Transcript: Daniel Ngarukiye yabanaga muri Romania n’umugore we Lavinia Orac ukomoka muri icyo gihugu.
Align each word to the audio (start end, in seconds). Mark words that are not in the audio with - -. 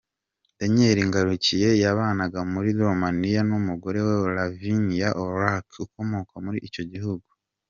Daniel 0.59 0.97
Ngarukiye 1.09 1.69
yabanaga 1.83 2.39
muri 2.53 2.69
Romania 2.83 3.41
n’umugore 3.49 3.99
we 4.07 4.15
Lavinia 4.37 5.09
Orac 5.25 5.67
ukomoka 5.85 6.33
muri 6.45 6.59
icyo 6.69 6.83
gihugu. 6.91 7.27